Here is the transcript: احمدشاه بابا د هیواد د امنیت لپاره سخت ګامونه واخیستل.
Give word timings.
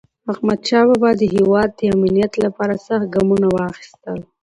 احمدشاه 0.31 0.83
بابا 0.89 1.09
د 1.19 1.23
هیواد 1.35 1.69
د 1.73 1.81
امنیت 1.95 2.33
لپاره 2.45 2.75
سخت 2.87 3.05
ګامونه 3.13 3.47
واخیستل. 3.55 4.19